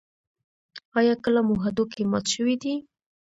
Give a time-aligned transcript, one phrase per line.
[0.97, 2.73] ایا کله مو هډوکی مات شوی دی؟